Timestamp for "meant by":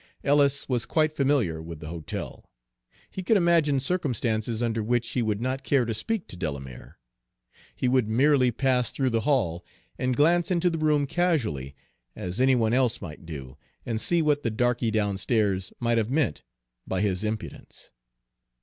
16.09-17.01